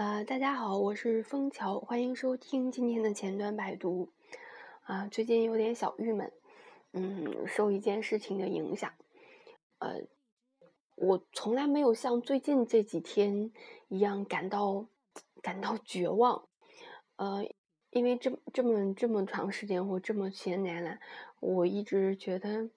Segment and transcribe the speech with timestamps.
[0.00, 4.08] 呃，大家好，我是枫桥，欢迎收听今天的前端百读。
[4.84, 6.32] 啊，最近有点小郁闷，
[6.94, 8.90] 嗯，受一件事情的影响。
[9.78, 10.00] 呃，
[10.96, 13.52] 我从来没有像最近这几天
[13.88, 14.86] 一样感到
[15.42, 16.48] 感到绝望。
[17.16, 17.46] 呃，
[17.90, 20.98] 因为这这么这么长时间或这么些年来，
[21.40, 22.70] 我一直觉得，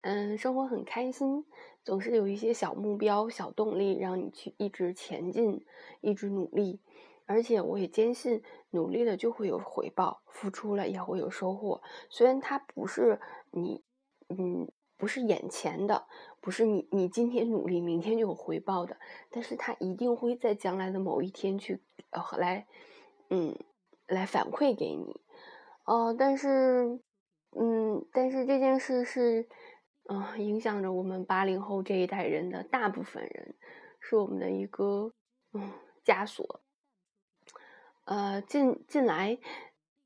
[0.00, 1.44] 嗯，生活很开心。
[1.82, 5.64] 总是有一些小目标、小动力，让你去一直前进，
[6.00, 6.80] 一直努力。
[7.26, 11.80] 而且我也坚信，努力了就会有回报，付出了也会有收获。
[12.08, 13.20] 虽然它不是
[13.52, 13.84] 你，
[14.28, 16.06] 嗯，不是眼前的，
[16.40, 18.96] 不是你你今天努力，明天就有回报的，
[19.30, 22.66] 但是它一定会在将来的某一天去，呃，来，
[23.28, 23.56] 嗯，
[24.08, 25.20] 来反馈给你。
[25.84, 27.00] 哦，但是，
[27.52, 29.48] 嗯，但是这件事是。
[30.12, 33.54] 嗯，影响着我们八零后这一代人的大部分人，
[34.00, 35.12] 是我们的一个
[35.52, 35.70] 嗯
[36.04, 36.60] 枷锁。
[38.06, 39.38] 呃，近近来，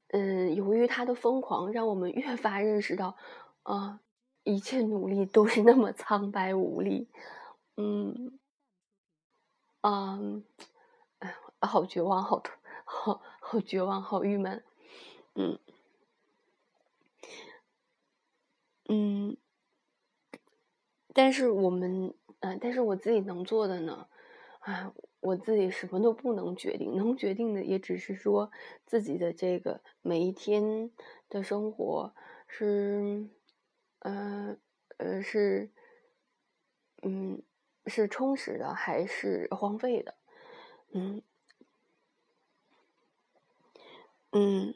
[0.08, 3.16] 嗯，由于他的疯狂，让我们越发认识到，
[3.62, 4.00] 啊，
[4.42, 7.08] 一切努力都是那么苍白无力。
[7.78, 8.39] 嗯，
[9.80, 10.44] 嗯，
[11.20, 14.62] 哎，好绝望，好痛好好绝望，好郁闷。
[15.34, 15.58] 嗯，
[18.86, 19.39] 嗯。
[21.15, 24.09] 但是我们，嗯，但是我自己能做的呢，
[24.61, 28.51] 啊，我自己什么都不能决定，能决定的也只是说
[28.84, 30.91] 自己的这个每一天
[31.31, 32.12] 的生活
[32.48, 33.29] 是，
[34.01, 34.57] 呃，
[34.98, 35.70] 呃，是，
[37.03, 37.42] 嗯，
[37.87, 40.15] 是充实的还是荒废的，
[40.92, 41.23] 嗯，
[44.33, 44.75] 嗯，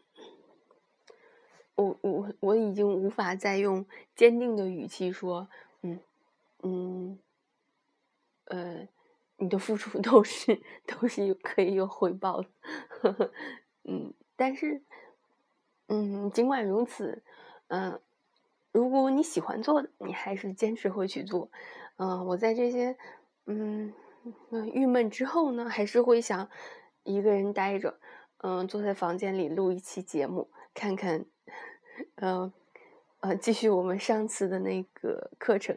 [1.74, 5.48] 我我我已经无法再用坚定的语气说，
[6.62, 7.18] 嗯。
[8.50, 8.88] 呃，
[9.36, 12.48] 你的付出都是都是有可以有回报的，
[12.88, 13.30] 呵 呵
[13.84, 14.80] 嗯，但是，
[15.88, 17.22] 嗯，尽管如此，
[17.66, 18.00] 嗯，
[18.72, 21.50] 如果你喜欢做的，你还是坚持会去做，
[21.98, 22.96] 嗯，我在这些，
[23.44, 23.92] 嗯，
[24.72, 26.48] 郁闷之后呢，还是会想
[27.02, 28.00] 一个人待着，
[28.38, 31.26] 嗯，坐在房间里录一期节目，看看，
[32.14, 32.50] 呃，
[33.20, 35.76] 呃，继续我们上次的那个课程。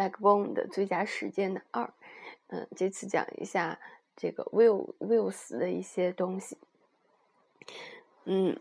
[0.00, 1.92] Backbone 的最佳实践的二，
[2.46, 3.78] 嗯，这次讲一下
[4.16, 6.56] 这个 Will Wills 的一些东西，
[8.24, 8.58] 嗯，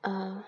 [0.00, 0.42] 嗯，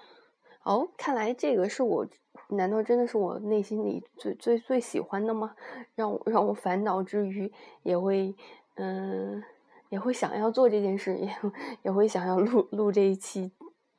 [0.62, 2.06] 哦，看来这个是我，
[2.48, 5.54] 难道真的是我内心里最最最喜欢的吗？
[5.94, 8.34] 让我让我烦恼之余，也会，
[8.76, 9.44] 嗯，
[9.90, 11.36] 也会想要做这件事，也
[11.82, 13.52] 也会想要录录这一期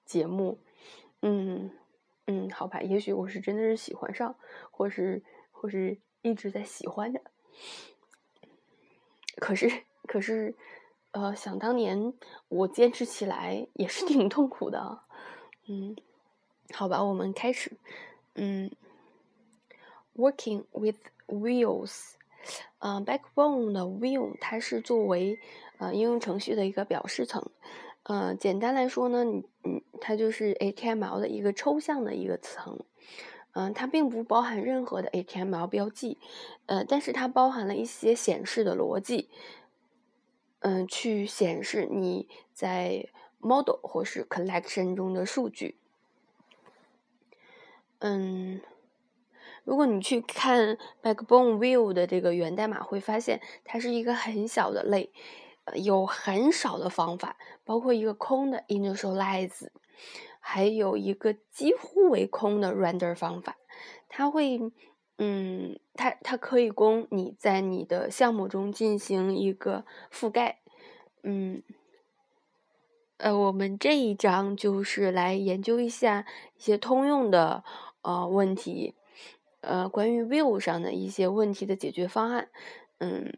[0.06, 0.57] 节目，
[1.22, 1.69] 嗯。
[2.27, 4.35] 嗯，好吧，也许我是真的是喜欢上，
[4.69, 7.21] 或是或是一直在喜欢的。
[9.38, 9.71] 可是，
[10.07, 10.55] 可是，
[11.11, 12.13] 呃，想当年
[12.49, 14.99] 我坚持起来也是挺痛苦的。
[15.67, 15.95] 嗯，
[16.73, 17.77] 好吧，我们开始。
[18.35, 18.69] 嗯
[20.15, 22.15] ，Working with wheels，
[22.79, 25.39] 嗯，Backbone 的 wheel 它是作为
[25.77, 27.49] 呃应用程序的一个表示层。
[28.07, 29.25] 呃，简单来说呢，
[29.66, 32.79] 嗯，它就是 HTML 的一个抽象的一个层，
[33.51, 36.18] 嗯，它并不包含任何的 HTML 标记，
[36.68, 39.29] 呃，但是它包含了一些显示的逻辑，
[40.59, 43.09] 嗯，去显示你在
[43.40, 45.75] model 或是 collection 中的数据，
[48.00, 48.62] 嗯，
[49.66, 55.12] 如果你去看 Backbone View 的这个源代码，会发现它是一个很小的类。
[55.75, 59.67] 有很少的方法，包括一个空的 initialize，
[60.39, 63.57] 还有一个几乎为空的 render 方法。
[64.07, 64.59] 它会，
[65.17, 70.59] 嗯，它它可以供你在你的项目中进行一个覆盖。
[71.23, 71.61] 嗯，
[73.17, 76.25] 呃，我们这一章就是来研究一下
[76.56, 77.63] 一些通用的
[78.01, 78.95] 呃问题，
[79.61, 82.50] 呃，关于 view 上的一些问题的解决方案。
[83.00, 83.33] 嗯。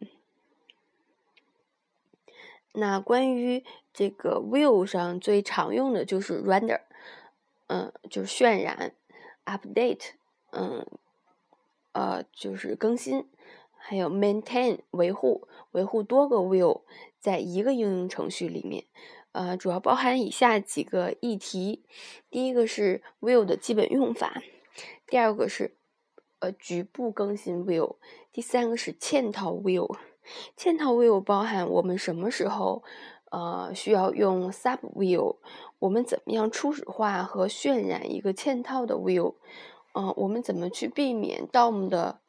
[2.74, 6.82] 那关于这个 view 上最常用的就是 render，
[7.68, 8.94] 嗯，就是渲染
[9.46, 10.12] ，update，
[10.52, 10.86] 嗯，
[11.94, 13.28] 呃，就是更新，
[13.76, 16.82] 还有 maintain 维护，维护多个 view
[17.20, 18.86] 在一个应用程序里面，
[19.32, 21.84] 呃，主要包含以下几个议题：
[22.30, 24.42] 第一个是 view 的基本用法，
[25.08, 25.76] 第二个是
[26.38, 27.96] 呃局部更新 view，
[28.32, 29.98] 第三个是嵌套 view。
[30.58, 32.84] 嵌套 view 包含我们什么时候，
[33.32, 35.38] 呃，需要用 sub view？
[35.80, 39.36] 我们怎么样初始化和渲染一个嵌套的 view？
[39.94, 42.20] 嗯，我们怎么去避免 DOM 的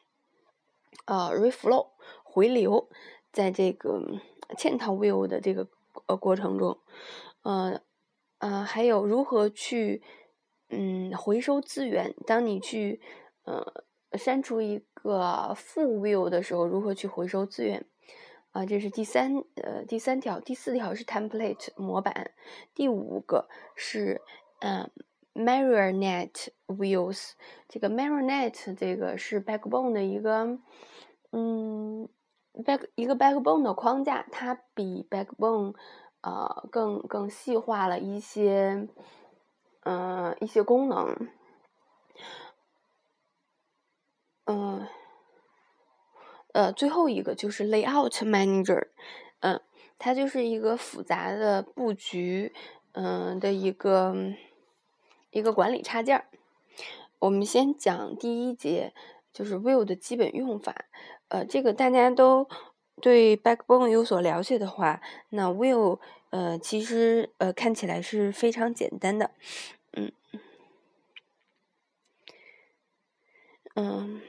[1.05, 1.89] 呃 reflow
[2.23, 2.89] 回流？
[3.33, 4.03] 在这个
[4.59, 5.69] 嵌套 view 的这个
[6.07, 6.79] 呃过程中，
[7.43, 7.81] 呃
[8.39, 10.03] 呃，还有如何去
[10.69, 12.15] 嗯回收资源？
[12.27, 13.01] 当你去
[13.45, 13.85] 呃
[14.19, 17.85] 删除一个负 will 的时候，如何去回收资源？
[18.53, 22.33] 啊，这是第三呃第三条，第四条是 template 模板，
[22.75, 24.21] 第五个是
[24.59, 24.91] 嗯
[25.35, 27.35] marionette wheels。
[27.69, 30.59] 这个 marionette 这个是 backbone 的一个
[31.31, 32.09] 嗯
[32.55, 35.77] back 一个 backbone 的框架，它比 backbone
[36.23, 38.89] 呃更更细化了一些
[39.85, 41.29] 嗯一些功能，
[44.51, 44.87] 嗯。
[46.53, 48.89] 呃，最后一个就是 Layout Manager，
[49.39, 49.61] 嗯，
[50.01, 52.53] 它就是一个复杂的布局，
[52.91, 54.13] 嗯的一个
[55.31, 56.25] 一个管理插件。
[57.21, 58.93] 我们先讲第一节，
[59.33, 60.87] 就是 Will 的基本用法。
[61.29, 62.49] 呃，这个大家都
[63.01, 66.01] 对 Backbone 有所了解的话，那 Will
[66.31, 69.31] 呃其实呃看起来是非常简单的，
[69.93, 70.11] 嗯
[73.77, 74.21] 嗯。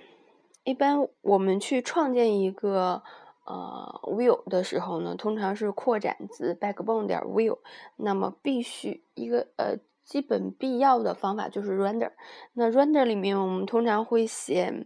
[0.64, 3.02] 一般我们去创建一个
[3.46, 7.58] 呃 will 的时候呢，通常是扩展自 backbone 点 will，
[7.96, 12.12] 那么必须一个呃基本必要的方法就是 render。
[12.54, 14.86] 那 render 里面我们通常会写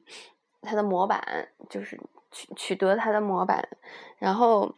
[0.61, 1.99] 它的模板，就是
[2.31, 3.67] 取取得它的模板，
[4.17, 4.75] 然后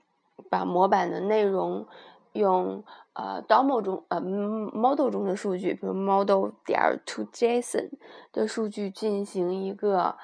[0.49, 1.85] 把模板的内容
[2.33, 2.83] 用
[3.13, 7.91] 呃 DOM 中呃 model 中的数据，比如 model 点 to JSON
[8.31, 10.17] 的数据进行一个。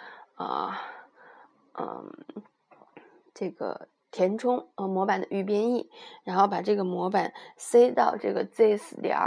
[0.43, 0.81] 啊，
[1.79, 2.11] 嗯，
[3.33, 5.89] 这个填充呃模板的预编译，
[6.25, 9.17] 然后把这个模板塞到这个 this 点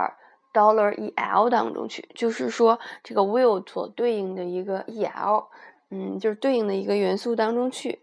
[0.52, 5.46] dollar el 当中去，就是说这个 will 所对应的一个 el，
[5.88, 8.00] 嗯，就是对应的一个元素当中去，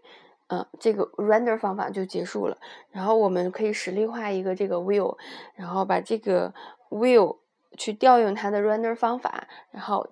[0.48, 2.58] 嗯，这个 render 方法就结束了。
[2.90, 5.16] 然后我们可以实例化一个这个 will，
[5.54, 6.52] 然后把这个
[6.90, 7.36] will
[7.76, 10.08] 去调用它的 render 方法，然后。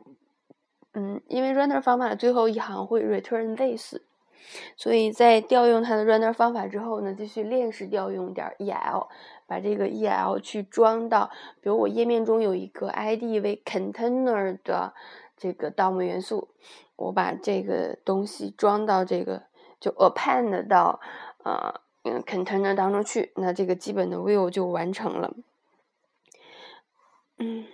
[0.94, 3.96] 嗯，因为 render 方法的最后一行会 return this，
[4.76, 9.08] 所以在调用它的 render 方法之后呢，继续链式调用点 el，
[9.46, 11.30] 把这个 el 去装到，
[11.62, 14.92] 比如我页面中有一个 id 为 container 的
[15.36, 16.48] 这个 DOM 元素，
[16.96, 19.44] 我把这个东西装到这个
[19.80, 21.00] 就 append 到
[21.42, 21.80] 呃
[22.26, 25.32] container 当中去，那这个基本的 will 就完成了。
[27.38, 27.64] 嗯。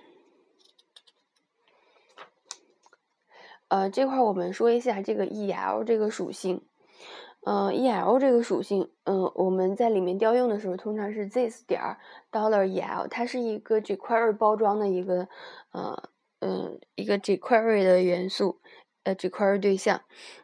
[3.68, 6.62] 呃，这块我们说一下这个 el 这个属性。
[7.46, 11.80] 嗯，el 这个属性，嗯，我们在里面调用的时候，通常是 this 点
[12.32, 15.28] dollar el，它是一个 jQuery 包装的一个，
[15.72, 16.10] 呃，
[16.40, 18.60] 嗯，一个 jQuery 的元素，
[19.04, 20.00] 呃，jQuery 对象。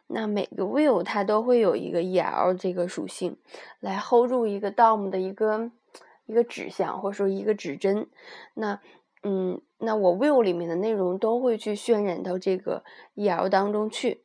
[0.07, 3.37] 那每个 will 它都会有一个 el 这个属性，
[3.79, 5.69] 来 hold 住一个 DOM 的一个
[6.25, 8.07] 一个指向，或者说一个指针。
[8.53, 8.79] 那
[9.21, 12.83] 嗯，那我 will 里面的内容都会去渲染到这个
[13.15, 14.23] el 当中去，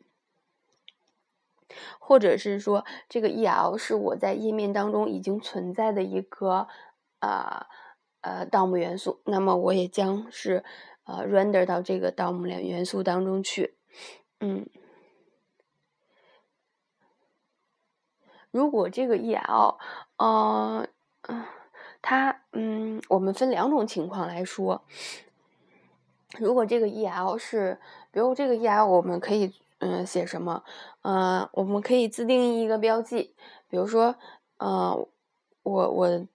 [1.99, 6.69] 或者是说这个 el 是我在页面当中已经存在的一个
[7.21, 7.67] 呃
[8.21, 10.65] 呃 DOM 元素，那么我也将是
[11.05, 13.77] 呃 render 到这个 DOM 两元素当中去。
[14.41, 14.67] 嗯，
[18.51, 19.77] 如果这个 el，
[20.17, 20.89] 呃。
[22.03, 24.83] 它，嗯，我们分两种情况来说。
[26.39, 27.79] 如果这个 el 是，
[28.13, 30.63] 比如这个 el，我们可以，嗯，写什么？
[31.03, 33.35] 嗯，我们可以自定义一个标记，
[33.69, 34.15] 比如说，
[34.59, 35.07] 嗯，
[35.63, 36.27] 我我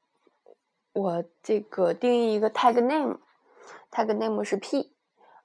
[0.94, 4.92] 我这个定义一个 tag name，tag name 是 p，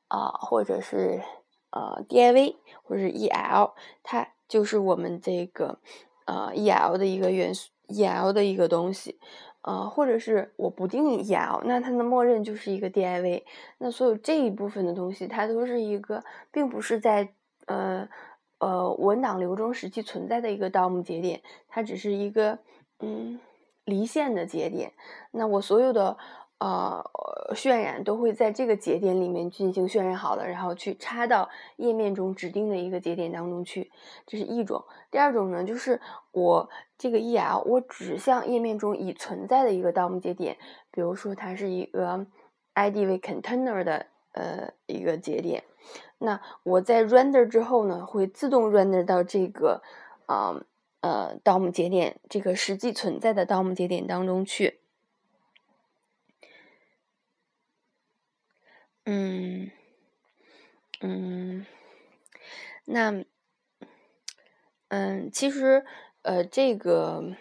[0.08, 1.22] 啊，或者是
[1.70, 5.78] 呃 div，或者是 el，它就是我们这个
[6.24, 9.18] 呃 el 的一个元素，el 的一个东西。
[9.62, 13.42] 呃，或者是我不定义 el，那它的默认就是一个 div。
[13.78, 17.32] 那所有这一部分的东西，它都是一个，并不是在
[17.66, 18.08] 呃
[18.58, 22.58] 呃文档流中实际存在的一个 DOM 节点，它只是一个
[23.00, 23.38] 嗯
[23.84, 24.92] 离线的节点。
[25.30, 26.16] 那我所有的。
[26.60, 27.02] 呃，
[27.54, 33.90] 渲染都会在这个节点里面进行渲染好了，然后去插到页面中指定的一个节点当中去，
[34.26, 34.84] 这是一种。
[35.10, 35.98] 第二种呢，就是
[36.32, 40.58] 我这个 el 我指向页面中已存在的一个 DOM 节点，
[40.90, 42.26] 比如说它是一个
[42.74, 45.64] id 为 container 的呃一个节点，
[46.18, 49.80] 那我在 render 之后呢，会自动 render 到这个
[50.26, 50.62] 呃
[51.00, 54.79] 呃 DOM 节点这个实际存在的 DOM 节点当中去。
[59.12, 59.72] 嗯，
[61.00, 61.66] 嗯，
[62.84, 63.24] 那，
[64.86, 65.84] 嗯，其实，
[66.22, 67.34] 呃，这个，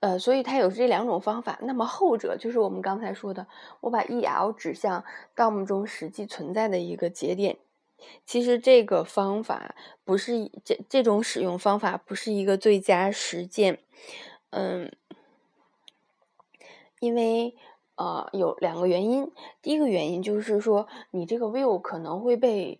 [0.00, 1.58] 呃，所以它有这两种方法。
[1.60, 3.46] 那么后者就是我们刚才说的，
[3.80, 5.04] 我把 EL 指向
[5.34, 7.58] DOM 中实际存在的一个节点。
[8.24, 13.80] 其实这个方法不是这这种使用方法不是一个最佳实践。
[14.48, 14.90] 嗯，
[16.98, 17.54] 因为
[17.96, 19.30] 呃有两个原因。
[19.60, 22.78] 第一个原因就是说，你这个 view 可能会被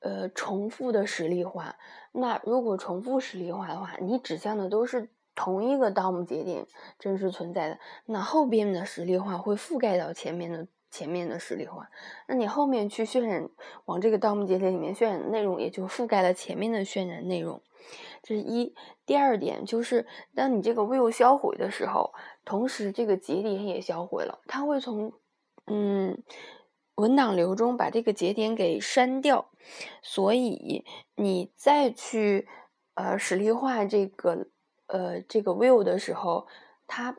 [0.00, 1.76] 呃重复的实例化。
[2.12, 6.66] 那如果重复实例化的话，你指向的都是同一个 DOM 节点
[6.98, 11.88] 真实存在的，那后边的实例化会覆盖到前面的前面的实例化。
[12.26, 13.48] 那你后面去渲染
[13.86, 17.62] 往这个盗墓节点里面渲染的内容，也就覆盖了前面的渲染内容。
[18.22, 18.74] 这是一。
[19.06, 22.12] 第二点就是，当你这个 view 销毁的时候，
[22.44, 25.14] 同时这个节点也销毁了，它会从
[25.66, 26.22] 嗯
[26.96, 29.48] 文档流中把这个节点给删掉。
[30.02, 32.46] 所以你再去
[32.94, 34.48] 呃实例化这个
[34.88, 36.46] 呃这个 view 的时候，
[36.86, 37.16] 它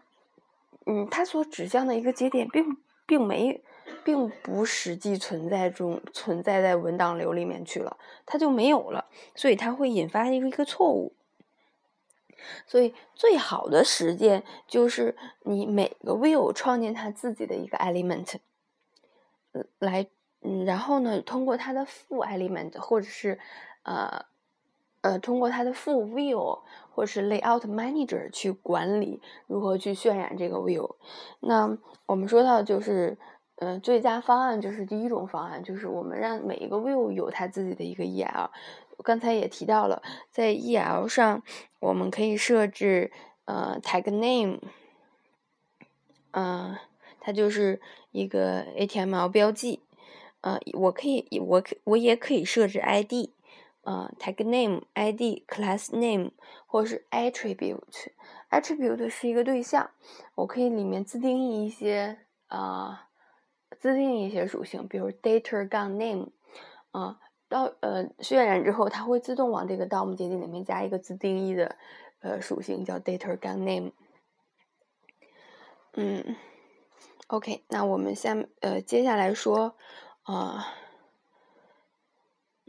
[0.85, 2.77] 嗯它所指向的一个节点并
[3.09, 3.59] 并没
[4.03, 11.13] 并不实际存在中存在在文档流里面去了，它就没有了，所以它会引发一个一个错误。
[12.67, 18.35] 所以最好的实践就是你每个 view 创建它自己的一个 element，
[19.79, 20.07] 来，
[20.41, 23.39] 嗯，然后呢，通过它的负 element 或者是
[23.81, 24.25] 呃
[25.01, 26.59] 呃通过它的副 view
[26.93, 30.95] 或是 layout manager 去管理如何去渲染这个 view。
[31.39, 33.17] 那我们说到就是，
[33.55, 38.49] 呃，最佳方案就是第一种方案，就是我们让每一个 view 有它自己的一个 EL。
[39.01, 41.41] 刚才也提到了，在 EL 上，
[41.79, 43.11] 我们可以设置
[43.45, 44.59] 呃 tag name，
[46.31, 46.75] 嗯，
[47.21, 47.79] 它就是
[48.11, 49.79] 一个 HTML 标记，
[50.41, 53.29] 呃，我可以我可我也可以设置 ID，
[53.89, 56.29] 呃 tag name ID class name
[56.67, 59.89] 或是 attribute，attribute 是一个对象，
[60.35, 63.09] 我可以里面自定义一些啊，
[63.79, 66.27] 自定义一些属性，比如 data 杠 name，
[66.91, 67.19] 啊。
[67.49, 71.75] 到呃渲染之后，它会自动往这个 DOM 节点里面加一个自定义的
[72.19, 73.91] 呃属性，叫 data g name。
[75.95, 76.35] 嗯
[77.25, 79.75] ，OK，那我们下呃接下来说
[80.21, 80.67] 啊，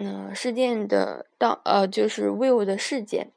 [0.03, 3.33] 嗯事件的到呃就是 view 的事件。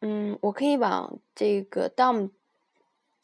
[0.00, 2.30] 嗯，我可以往这个 DOM。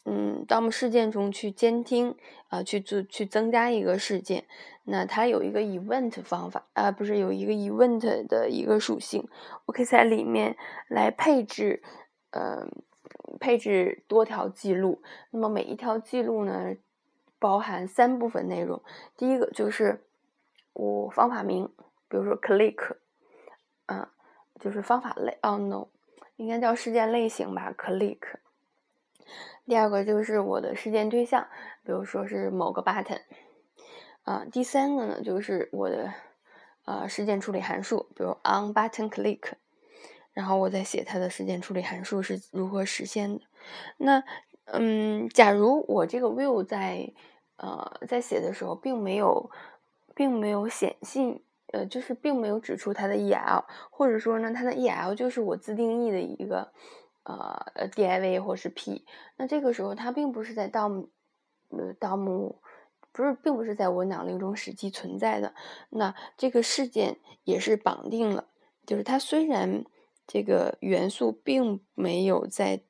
[0.07, 2.14] 嗯，DOM 事件中去监听
[2.49, 4.45] 啊，去做去增加一个事件，
[4.83, 9.26] 那它有一个 event 方法啊，不是有一个 event 的一个属性，
[9.64, 11.83] 我可以在里面来配置，
[12.33, 12.66] 呃，
[13.40, 15.00] 配置多条记录。
[15.31, 16.75] 那么每一条记录呢，
[17.38, 18.83] 包含三部分内容。
[19.16, 20.04] 第一个就是
[20.75, 21.66] 我方法名，
[22.09, 22.97] 比如说 click，
[23.87, 24.07] 嗯，
[24.61, 25.38] 就是方法类。
[25.40, 25.88] 哦，no，
[26.37, 28.19] 应该叫事件类型吧，click。
[29.66, 31.49] 第二个就是我的事件对象，
[31.85, 33.23] 比如说是某个 button，
[34.25, 36.12] 啊，第三个呢就是我的
[36.85, 39.52] 呃事件处理函数，比如 on button click，
[40.35, 43.40] 然后我再写它的事件处理函数是如何实现的。
[43.97, 44.23] 那
[44.66, 47.12] 嗯，假如我这个 view 在
[47.57, 49.50] 呃在写的时候并没有
[50.14, 51.42] 并没有显性，
[51.73, 56.73] 呃，就是并没有指出它的 EL，或者说呢它的 EL 就是我自定义的一个。
[57.26, 59.06] 呃，div 或是 p，
[59.38, 61.06] 那这个时候它并不是在 DOM，
[61.71, 62.54] 呃，DOM
[63.12, 65.54] 不是，并不是在文档流中实际存在的。
[65.88, 68.49] 那这个事件也是绑定了，
[68.85, 69.87] 就是它虽然
[70.26, 72.83] 这个元素并没有在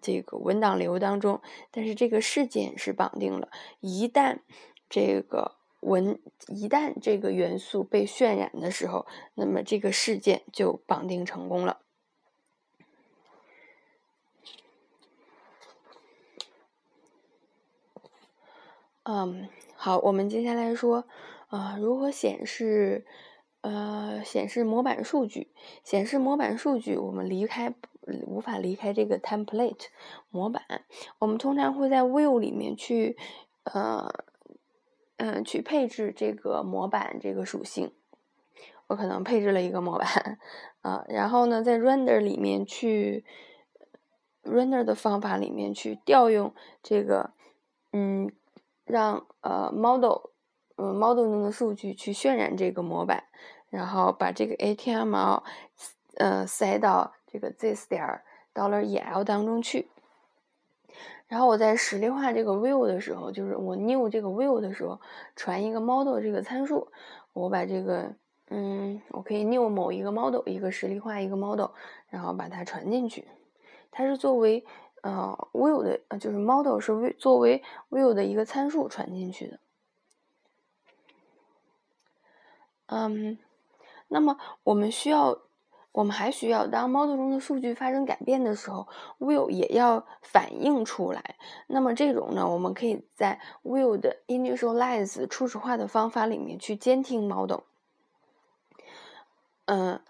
[0.00, 3.48] 这个文档流当中，但是这个事件是绑定了。
[3.80, 4.38] 一旦
[4.88, 11.80] 这个文，一旦这个元素被渲染的时候，那么这个事件就绑定成功了。
[19.02, 21.04] 嗯，好，我们接下来说，
[21.48, 23.06] 啊，如何显示，
[23.62, 25.50] 呃，显示模板数据？
[25.82, 27.74] 显示模板数据，我们离开
[28.26, 29.86] 无法离开这个 template
[30.28, 30.84] 模板。
[31.18, 33.16] 我们通常会在 view 里面去，
[33.64, 34.08] 呃，
[35.20, 37.92] 嗯，去配置这个模板这个属性。
[38.86, 40.38] 我可能配置了一个模板，
[40.80, 43.24] 啊，然后呢，在 render 里面去
[44.42, 47.32] render 的方法里面去调用这个，
[47.92, 48.32] 嗯。
[48.86, 50.30] 让呃 model，
[50.74, 53.22] 嗯 model 中的数据去渲染这个模板，
[53.68, 55.44] 然后把这个 HTML，
[56.16, 58.20] 呃塞到这个 this 点
[58.52, 59.88] dollar el 当中去。
[61.30, 65.00] 然后我在实例化这个 view 的时候，就是我 new 这个 view 的时候，
[65.36, 66.88] 传一个 model 这个参数，
[67.32, 68.12] 我把这个
[68.48, 71.70] 嗯，我可以 new 某一个 model，一个实例化一个 model，
[72.08, 73.28] 然后把它传进去。
[73.92, 74.64] 它是作为
[75.02, 79.60] 呃 will 的，就是 model 是为作为 will 的一个参数传进去的。
[82.86, 83.38] 嗯，
[84.08, 85.38] 那么我们需要，
[85.92, 88.86] 我们还需要当 model 中的数据发生改变的时候
[89.18, 91.36] ，will 也要反映出来。
[91.66, 97.60] 那么这种呢，我们可以在 will 的 initialize 初始化的方法里面去监听 model。
[99.64, 100.00] 嗯，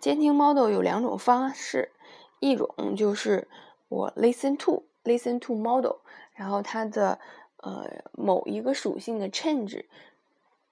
[0.00, 1.92] 监听 model 有两种方式，
[2.40, 3.48] 一种就是
[3.88, 5.96] 我 listen to listen to model，
[6.34, 7.18] 然后它的
[7.58, 9.84] 呃某一个属性的 change，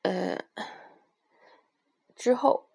[0.03, 0.39] 呃
[2.17, 2.70] 之后，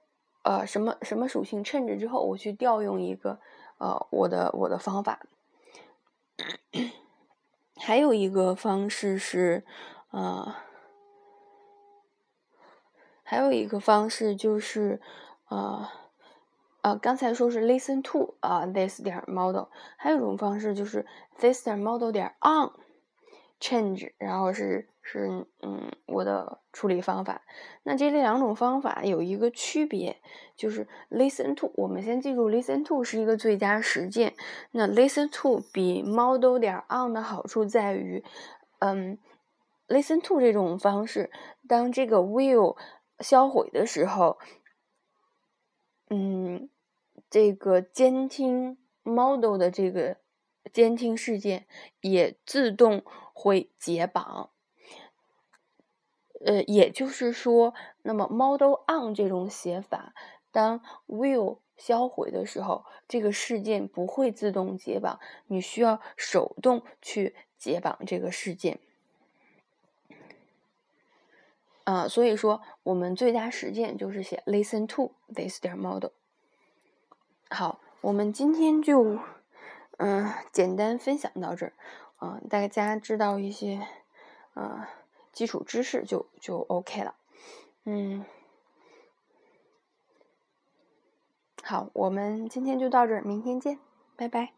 [0.45, 3.39] 呃什么什么属性 change 之后，我去调用一个
[3.77, 5.19] 呃我的我的方法。
[7.75, 9.65] 还有一个方式是，
[10.11, 10.55] 呃，
[13.23, 15.01] 还有一个方式就是。
[15.47, 15.91] 啊，
[16.81, 21.05] 呃，刚才说是 listen to 啊，this 点 model，还有一种方式就是
[21.37, 22.71] this 点 model 点 on
[23.59, 27.41] change，然后是是嗯我的处理方法。
[27.83, 30.21] 那这两种方法有一个区别，
[30.55, 34.33] 就是 listen to，我们先记住 listen to 是一个最佳实践。
[34.71, 38.24] 那 listen to 比 model 点 on 的好处在于，
[38.79, 39.17] 嗯
[39.88, 41.31] ，listen to 这种方式，
[41.67, 42.77] 当这个 will
[43.19, 44.38] 销毁的时候。
[46.07, 46.69] 嗯，
[47.31, 50.17] 这个监听 model 的这个
[50.71, 51.65] 监听事件
[52.01, 53.03] 也自动
[53.35, 54.49] 会解绑。
[56.43, 60.13] 呃，也就是说，那么 model on 这种写法，
[60.51, 68.79] 当 will 销毁的时候，这个事件不会自动解绑，你需要手动去解绑这个事件。
[71.83, 76.11] 啊，所以说我们最佳实践就是写 listen to this 点 model。
[77.49, 79.19] 好，我们今天就
[79.97, 81.74] 嗯简单分享到这儿，
[82.21, 83.87] 嗯，大家知道一些
[84.55, 84.87] 呃
[85.31, 87.15] 基础知识就就 OK 了，
[87.83, 88.25] 嗯，
[91.61, 93.79] 好，我们今天就到这儿，明天见，
[94.15, 94.54] 拜拜。